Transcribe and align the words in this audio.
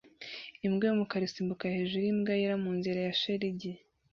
Imbwa 0.65 0.85
yumukara 0.87 1.23
isimbuka 1.27 1.73
hejuru 1.75 2.03
yimbwa 2.05 2.31
yera 2.39 2.55
munzira 2.63 2.99
ya 3.07 3.13
shelegi 3.19 3.71